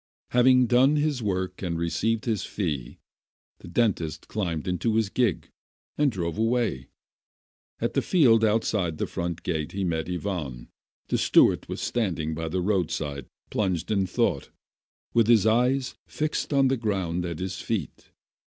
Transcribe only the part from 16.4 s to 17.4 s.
on the ground at